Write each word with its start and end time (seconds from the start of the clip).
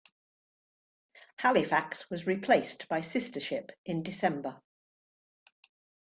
"Halifax" 1.37 2.09
was 2.09 2.25
replaced 2.25 2.87
by 2.87 3.01
sister 3.01 3.39
ship 3.39 3.69
in 3.85 4.01
December. 4.01 4.59